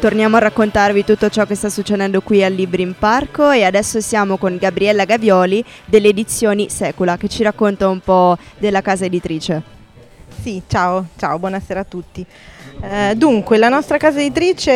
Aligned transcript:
Torniamo 0.00 0.36
a 0.36 0.40
raccontarvi 0.40 1.04
tutto 1.04 1.28
ciò 1.28 1.44
che 1.44 1.54
sta 1.54 1.68
succedendo 1.68 2.22
qui 2.22 2.42
al 2.42 2.54
Libri 2.54 2.80
in 2.80 2.94
Parco 2.98 3.50
e 3.50 3.64
adesso 3.64 4.00
siamo 4.00 4.38
con 4.38 4.56
Gabriella 4.56 5.04
Gavioli 5.04 5.62
delle 5.84 6.08
edizioni 6.08 6.70
Secula 6.70 7.18
che 7.18 7.28
ci 7.28 7.42
racconta 7.42 7.86
un 7.86 8.00
po' 8.00 8.38
della 8.56 8.80
casa 8.80 9.04
editrice. 9.04 9.62
Sì, 10.40 10.62
ciao, 10.66 11.08
ciao, 11.18 11.38
buonasera 11.38 11.80
a 11.80 11.84
tutti. 11.84 12.24
Eh, 12.80 13.14
dunque, 13.14 13.58
la 13.58 13.68
nostra 13.68 13.98
casa 13.98 14.20
editrice 14.20 14.72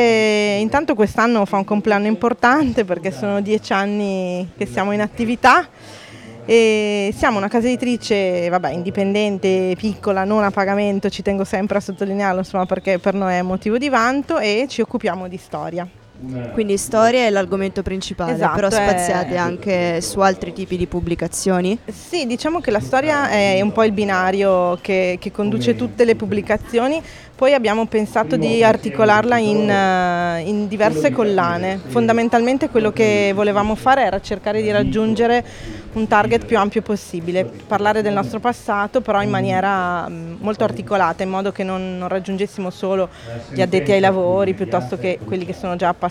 intanto 0.60 0.94
quest'anno 0.94 1.46
fa 1.46 1.56
un 1.56 1.64
compleanno 1.64 2.06
importante 2.06 2.84
perché 2.84 3.10
sono 3.10 3.40
dieci 3.40 3.72
anni 3.72 4.50
che 4.58 4.66
siamo 4.66 4.92
in 4.92 5.00
attività 5.00 5.66
e 6.46 7.12
siamo 7.16 7.38
una 7.38 7.48
casa 7.48 7.66
editrice 7.66 8.48
vabbè, 8.48 8.70
indipendente, 8.70 9.74
piccola, 9.78 10.24
non 10.24 10.44
a 10.44 10.50
pagamento, 10.50 11.08
ci 11.08 11.22
tengo 11.22 11.44
sempre 11.44 11.78
a 11.78 11.80
sottolinearlo 11.80 12.40
insomma, 12.40 12.66
perché 12.66 12.98
per 12.98 13.14
noi 13.14 13.34
è 13.34 13.42
motivo 13.42 13.78
di 13.78 13.88
vanto 13.88 14.38
e 14.38 14.66
ci 14.68 14.80
occupiamo 14.80 15.28
di 15.28 15.36
storia. 15.36 15.88
Quindi 16.52 16.76
storia 16.76 17.26
è 17.26 17.30
l'argomento 17.30 17.82
principale, 17.82 18.32
Esatto, 18.34 18.54
però 18.54 18.68
è- 18.68 18.70
spaziate 18.70 19.36
anche 19.36 20.00
su 20.00 20.20
altri 20.20 20.52
tipi 20.52 20.76
di 20.76 20.86
pubblicazioni. 20.86 21.76
Sì, 21.86 22.24
diciamo 22.26 22.60
che 22.60 22.70
la 22.70 22.80
storia 22.80 23.28
è 23.28 23.60
un 23.60 23.72
po' 23.72 23.82
il 23.82 23.92
binario 23.92 24.78
che, 24.80 25.18
che 25.20 25.32
conduce 25.32 25.74
tutte 25.74 26.04
le 26.04 26.14
pubblicazioni, 26.14 27.02
poi 27.34 27.52
abbiamo 27.52 27.86
pensato 27.86 28.36
di 28.36 28.62
articolarla 28.62 29.38
in, 29.38 29.68
eh, 29.68 30.42
in 30.46 30.68
diverse 30.68 31.10
collane. 31.10 31.80
Fondamentalmente 31.84 32.70
quello 32.70 32.92
che 32.92 33.32
volevamo 33.34 33.74
fare 33.74 34.04
era 34.04 34.20
cercare 34.20 34.62
di 34.62 34.70
raggiungere 34.70 35.44
un 35.94 36.06
target 36.08 36.44
più 36.44 36.58
ampio 36.58 36.82
possibile, 36.82 37.44
parlare 37.44 38.02
del 38.02 38.12
nostro 38.12 38.40
passato 38.40 39.00
però 39.00 39.22
in 39.22 39.30
maniera 39.30 40.08
mh, 40.08 40.38
molto 40.40 40.64
articolata, 40.64 41.22
in 41.24 41.28
modo 41.30 41.50
che 41.52 41.62
non, 41.64 41.98
non 41.98 42.08
raggiungessimo 42.08 42.70
solo 42.70 43.08
gli 43.52 43.60
addetti 43.60 43.92
ai 43.92 44.00
lavori, 44.00 44.54
piuttosto 44.54 44.96
che 44.96 45.18
quelli 45.24 45.44
che 45.44 45.52
sono 45.52 45.74
già 45.76 45.88
appassionati 45.88 46.03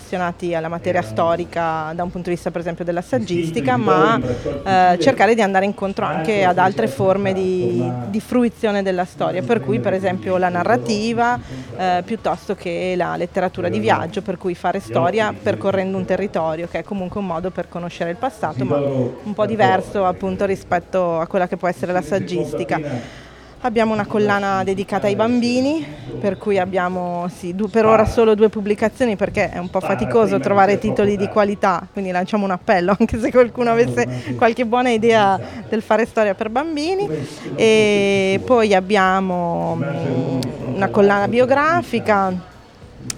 alla 0.54 0.68
materia 0.68 1.02
storica 1.02 1.92
da 1.94 2.02
un 2.02 2.10
punto 2.10 2.28
di 2.28 2.34
vista 2.34 2.50
per 2.50 2.60
esempio 2.60 2.84
della 2.84 3.02
saggistica, 3.02 3.76
ma 3.76 4.18
eh, 4.18 4.98
cercare 5.00 5.34
di 5.34 5.42
andare 5.42 5.64
incontro 5.64 6.04
anche 6.04 6.44
ad 6.44 6.58
altre 6.58 6.86
forme 6.86 7.32
di, 7.32 7.90
di 8.08 8.20
fruizione 8.20 8.82
della 8.82 9.04
storia, 9.04 9.42
per 9.42 9.60
cui 9.60 9.80
per 9.80 9.92
esempio 9.92 10.36
la 10.36 10.48
narrativa 10.48 11.38
eh, 11.76 12.02
piuttosto 12.04 12.54
che 12.54 12.94
la 12.96 13.16
letteratura 13.16 13.68
di 13.68 13.78
viaggio, 13.78 14.22
per 14.22 14.38
cui 14.38 14.54
fare 14.54 14.80
storia 14.80 15.32
percorrendo 15.32 15.96
un 15.96 16.04
territorio, 16.04 16.68
che 16.68 16.80
è 16.80 16.82
comunque 16.82 17.20
un 17.20 17.26
modo 17.26 17.50
per 17.50 17.68
conoscere 17.68 18.10
il 18.10 18.16
passato, 18.16 18.64
ma 18.64 18.78
un 18.78 19.32
po' 19.34 19.46
diverso 19.46 20.04
appunto 20.04 20.44
rispetto 20.44 21.18
a 21.18 21.26
quella 21.26 21.48
che 21.48 21.56
può 21.56 21.68
essere 21.68 21.92
la 21.92 22.02
saggistica. 22.02 23.22
Abbiamo 23.64 23.94
una 23.94 24.04
collana 24.04 24.62
dedicata 24.62 25.06
ai 25.06 25.16
bambini, 25.16 25.82
per 26.20 26.36
cui 26.36 26.58
abbiamo 26.58 27.28
sì, 27.34 27.54
du- 27.54 27.70
per 27.70 27.86
ora 27.86 28.04
solo 28.04 28.34
due 28.34 28.50
pubblicazioni 28.50 29.16
perché 29.16 29.48
è 29.48 29.56
un 29.56 29.70
po' 29.70 29.80
faticoso 29.80 30.38
trovare 30.38 30.78
titoli 30.78 31.16
di 31.16 31.28
qualità, 31.28 31.88
quindi 31.90 32.10
lanciamo 32.10 32.44
un 32.44 32.50
appello 32.50 32.94
anche 33.00 33.18
se 33.18 33.30
qualcuno 33.30 33.70
avesse 33.70 34.34
qualche 34.36 34.66
buona 34.66 34.90
idea 34.90 35.40
del 35.66 35.80
fare 35.80 36.04
storia 36.04 36.34
per 36.34 36.50
bambini. 36.50 37.08
E 37.54 38.38
poi 38.44 38.74
abbiamo 38.74 39.76
mm, 39.76 40.40
una 40.74 40.88
collana 40.88 41.26
biografica, 41.26 42.34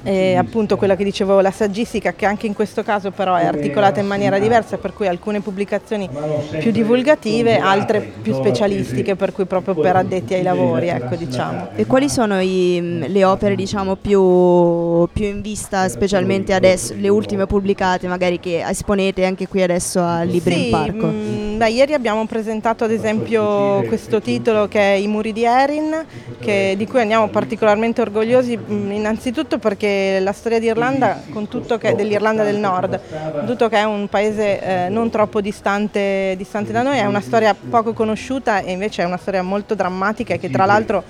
e 0.06 0.36
appunto 0.36 0.76
quella 0.76 0.94
che 0.94 1.02
dicevo, 1.04 1.40
la 1.40 1.50
saggistica, 1.50 2.12
che 2.14 2.26
anche 2.26 2.46
in 2.46 2.54
questo 2.54 2.82
caso 2.84 3.10
però 3.10 3.34
è 3.34 3.44
articolata 3.44 3.98
in 4.00 4.06
maniera 4.06 4.38
diversa, 4.38 4.78
per 4.78 4.92
cui 4.92 5.08
alcune 5.08 5.40
pubblicazioni 5.40 6.08
più 6.60 6.70
divulgative, 6.70 7.58
altre 7.58 8.00
più 8.22 8.32
specialistiche, 8.34 9.16
per 9.16 9.32
cui 9.32 9.44
proprio 9.46 9.74
per 9.74 9.96
addetti 9.96 10.34
ai 10.34 10.42
lavori, 10.42 10.88
ecco 10.88 11.16
diciamo. 11.16 11.68
E 11.74 11.86
quali 11.86 12.08
sono 12.08 12.40
i- 12.40 13.04
le 13.08 13.24
opere 13.24 13.54
diciamo 13.56 13.96
più, 13.96 15.06
più 15.12 15.26
in 15.26 15.40
vista, 15.40 15.88
specialmente 15.88 16.54
adesso, 16.54 16.94
le 16.96 17.08
ultime 17.08 17.46
pubblicate 17.46 18.06
magari 18.06 18.38
che 18.40 18.62
esponete 18.66 19.24
anche 19.24 19.48
qui 19.48 19.62
adesso 19.62 20.00
a 20.00 20.22
Libri 20.22 20.54
Sì, 20.54 20.64
in 20.66 20.70
Parco? 20.70 21.06
mm, 21.06 21.45
beh, 21.56 21.70
ieri 21.70 21.94
abbiamo 21.94 22.26
presentato 22.26 22.84
ad 22.84 22.90
esempio 22.90 23.82
questo 23.86 24.20
titolo 24.20 24.68
che 24.68 24.78
è 24.78 24.96
I 24.96 25.06
muri 25.06 25.32
di 25.32 25.44
Erin, 25.44 26.04
che- 26.38 26.74
di 26.76 26.86
cui 26.86 27.00
andiamo 27.00 27.28
particolarmente 27.28 28.00
orgogliosi 28.00 28.58
innanzitutto 28.68 29.58
perché 29.58 30.18
la 30.20 30.32
storia 30.32 30.58
d'Irlanda, 30.58 31.22
con 31.30 31.48
tutto 31.48 31.78
che, 31.78 31.94
dell'Irlanda 31.94 32.42
del 32.44 32.56
Nord, 32.58 33.00
tutto 33.46 33.68
che 33.68 33.76
è 33.78 33.84
un 33.84 34.08
paese 34.08 34.60
eh, 34.60 34.88
non 34.88 35.10
troppo 35.10 35.40
distante, 35.40 36.34
distante 36.36 36.72
da 36.72 36.82
noi, 36.82 36.98
è 36.98 37.06
una 37.06 37.20
storia 37.20 37.54
poco 37.54 37.92
conosciuta 37.92 38.60
e 38.60 38.72
invece 38.72 39.02
è 39.02 39.04
una 39.06 39.16
storia 39.16 39.42
molto 39.42 39.74
drammatica 39.74 40.34
e 40.34 40.38
che 40.38 40.50
tra 40.50 40.66
l'altro 40.66 41.02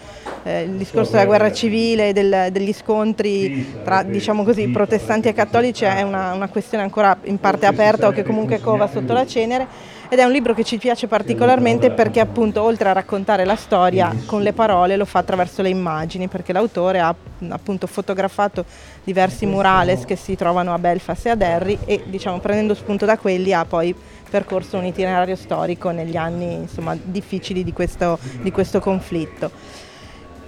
eh, 0.44 0.62
il 0.62 0.72
discorso 0.72 1.12
della 1.12 1.24
guerra 1.26 1.52
civile, 1.52 2.12
del- 2.12 2.48
degli 2.52 2.72
scontri 2.72 3.80
tra 3.82 4.02
diciamo 4.02 4.44
così, 4.44 4.68
protestanti 4.68 5.28
e 5.28 5.32
cattolici 5.32 5.84
è 5.84 6.02
una, 6.02 6.32
una 6.32 6.48
questione 6.48 6.84
ancora 6.84 7.16
in 7.24 7.38
parte 7.38 7.66
aperta 7.66 8.06
o 8.06 8.12
che 8.12 8.22
comunque 8.22 8.60
cova 8.60 8.86
sotto 8.86 9.12
la 9.12 9.26
cenere 9.26 9.94
ed 10.08 10.18
è 10.18 10.24
un 10.24 10.32
libro 10.32 10.54
che 10.54 10.64
ci 10.64 10.78
piace 10.78 11.06
particolarmente 11.06 11.90
perché 11.90 12.20
appunto 12.20 12.62
oltre 12.62 12.88
a 12.88 12.92
raccontare 12.92 13.44
la 13.44 13.56
storia 13.56 14.14
con 14.26 14.42
le 14.42 14.52
parole 14.52 14.96
lo 14.96 15.04
fa 15.04 15.20
attraverso 15.20 15.62
le 15.62 15.68
immagini 15.68 16.28
perché 16.28 16.52
l'autore 16.52 17.00
ha 17.00 17.14
appunto 17.48 17.86
fotografato 17.86 18.64
diversi 19.04 19.46
murales 19.46 20.04
che 20.04 20.16
si 20.16 20.36
trovano 20.36 20.72
a 20.72 20.78
Belfast 20.78 21.26
e 21.26 21.30
a 21.30 21.34
Derry 21.34 21.78
e 21.84 22.04
diciamo 22.06 22.38
prendendo 22.38 22.74
spunto 22.74 23.04
da 23.04 23.18
quelli 23.18 23.52
ha 23.52 23.64
poi 23.64 23.94
percorso 24.28 24.76
un 24.76 24.84
itinerario 24.84 25.36
storico 25.36 25.90
negli 25.90 26.16
anni 26.16 26.54
insomma, 26.54 26.96
difficili 27.00 27.64
di 27.64 27.72
questo, 27.72 28.18
di 28.40 28.50
questo 28.50 28.80
conflitto. 28.80 29.50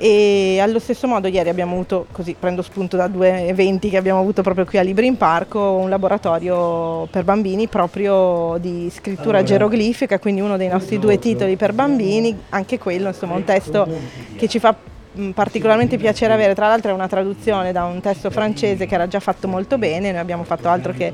E 0.00 0.60
allo 0.60 0.78
stesso 0.78 1.08
modo 1.08 1.26
ieri 1.26 1.48
abbiamo 1.48 1.72
avuto, 1.72 2.06
così 2.12 2.36
prendo 2.38 2.62
spunto 2.62 2.96
da 2.96 3.08
due 3.08 3.48
eventi 3.48 3.90
che 3.90 3.96
abbiamo 3.96 4.20
avuto 4.20 4.42
proprio 4.42 4.64
qui 4.64 4.78
a 4.78 4.82
Libri 4.82 5.06
in 5.06 5.16
Parco, 5.16 5.72
un 5.72 5.88
laboratorio 5.88 7.06
per 7.06 7.24
bambini 7.24 7.66
proprio 7.66 8.58
di 8.60 8.88
scrittura 8.94 9.42
geroglifica, 9.42 10.20
quindi 10.20 10.40
uno 10.40 10.56
dei 10.56 10.68
nostri 10.68 11.00
due 11.00 11.18
titoli 11.18 11.56
per 11.56 11.72
bambini, 11.72 12.44
anche 12.50 12.78
quello 12.78 13.08
insomma 13.08 13.34
un 13.34 13.42
testo 13.42 13.88
che 14.36 14.46
ci 14.46 14.60
fa 14.60 14.72
particolarmente 15.34 15.96
piacere 15.96 16.32
avere, 16.32 16.54
tra 16.54 16.68
l'altro 16.68 16.92
è 16.92 16.94
una 16.94 17.08
traduzione 17.08 17.72
da 17.72 17.82
un 17.82 18.00
testo 18.00 18.30
francese 18.30 18.86
che 18.86 18.94
era 18.94 19.08
già 19.08 19.18
fatto 19.18 19.48
molto 19.48 19.78
bene, 19.78 20.12
noi 20.12 20.20
abbiamo 20.20 20.44
fatto 20.44 20.68
altro 20.68 20.92
che 20.92 21.12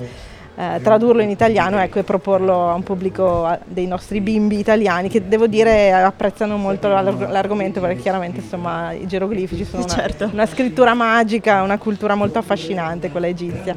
eh, 0.57 0.81
tradurlo 0.83 1.21
in 1.23 1.31
italiano 1.31 1.79
ecco, 1.81 1.99
e 1.99 2.03
proporlo 2.05 2.69
a 2.71 2.75
un 2.75 2.83
pubblico 2.83 3.45
a- 3.45 3.59
dei 3.65 3.87
nostri 3.87 4.21
bimbi 4.21 4.59
italiani 4.59 5.09
che 5.09 5.27
devo 5.27 5.47
dire 5.47 5.93
apprezzano 5.93 6.57
molto 6.57 6.89
l'arg- 6.89 7.29
l'argomento 7.29 7.81
perché 7.81 8.01
chiaramente 8.01 8.41
insomma 8.41 8.93
i 8.93 9.07
geroglifici 9.07 9.65
sono 9.65 9.83
una, 9.85 9.93
Certo. 9.93 10.29
una 10.33 10.47
scrittura 10.47 10.95
magica, 10.95 11.63
una 11.63 11.79
cultura 11.79 12.15
molto 12.15 12.39
affascinante 12.39 13.11
quella 13.11 13.27
egizia. 13.27 13.75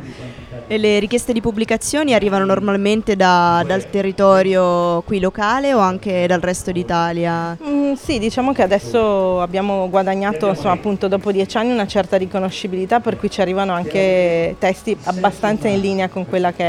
E 0.70 0.78
le 0.78 1.00
richieste 1.00 1.32
di 1.34 1.40
pubblicazioni 1.42 2.14
arrivano 2.14 2.44
normalmente 2.46 3.16
da- 3.16 3.64
dal 3.66 3.90
territorio 3.90 5.02
qui 5.04 5.20
locale 5.20 5.74
o 5.74 5.80
anche 5.80 6.28
dal 6.28 6.42
resto 6.42 6.72
d'Italia? 6.72 7.58
Mm, 7.64 7.94
sì, 7.94 8.20
diciamo 8.20 8.52
che 8.52 8.64
adesso 8.64 9.40
abbiamo 9.42 9.90
guadagnato, 9.90 10.48
insomma, 10.50 10.74
appunto 10.74 11.08
dopo 11.08 11.32
dieci 11.32 11.58
anni 11.58 11.72
una 11.72 11.88
certa 11.88 12.18
riconoscibilità 12.18 13.00
per 13.00 13.18
cui 13.18 13.30
ci 13.32 13.40
arrivano 13.42 13.72
anche 13.74 14.56
testi 14.60 14.96
abbastanza 15.06 15.68
in 15.70 15.80
linea 15.80 16.10
con 16.10 16.28
quella 16.28 16.52
che 16.52 16.64
è 16.64 16.67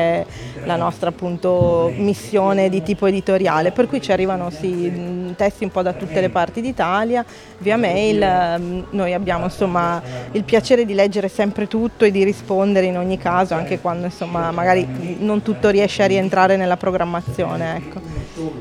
la 0.65 0.77
nostra 0.77 1.09
appunto 1.11 1.93
missione 1.97 2.69
di 2.69 2.83
tipo 2.83 3.07
editoriale, 3.07 3.73
per 3.73 3.87
cui 3.87 4.01
ci 4.01 4.13
arrivano 4.13 4.51
sì, 4.51 5.33
testi 5.37 5.65
un 5.65 5.71
po' 5.71 5.83
da 5.83 5.93
tutte 5.93 6.21
le 6.21 6.29
parti 6.29 6.61
d'Italia, 6.61 7.25
via 7.59 7.77
mail, 7.77 8.59
mm, 8.59 8.83
noi 8.91 9.15
abbiamo 9.15 9.45
insomma 9.45 10.01
il 10.33 10.45
piacere 10.45 10.85
di 10.85 10.95
leggere 10.95 11.29
sempre 11.29 11.67
tutto 11.69 12.05
e 12.05 12.11
di 12.11 12.25
rispondere 12.25 12.87
in 12.87 12.99
ogni 12.99 13.19
caso, 13.19 13.55
anche 13.55 13.81
quando 13.81 14.07
insomma 14.07 14.51
magari 14.51 15.17
non 15.21 15.43
tutto 15.43 15.69
riesce 15.71 16.03
a 16.03 16.07
rientrare 16.07 16.57
nella 16.57 16.77
programmazione. 16.77 17.77
Ecco. 17.77 18.01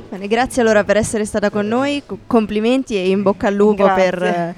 Bene, 0.09 0.27
grazie 0.27 0.61
allora 0.61 0.83
per 0.83 0.97
essere 0.97 1.25
stata 1.25 1.49
con 1.49 1.67
noi, 1.67 2.01
co- 2.05 2.17
complimenti 2.25 2.95
e 2.95 3.09
in 3.09 3.21
bocca 3.21 3.47
al 3.47 3.53
lupo 3.53 3.91
per, 3.93 4.55